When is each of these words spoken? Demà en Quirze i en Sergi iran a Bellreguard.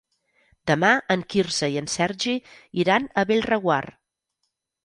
Demà 0.71 0.89
en 1.15 1.25
Quirze 1.33 1.69
i 1.75 1.77
en 1.81 1.89
Sergi 1.97 2.35
iran 2.85 3.09
a 3.23 3.29
Bellreguard. 3.33 3.97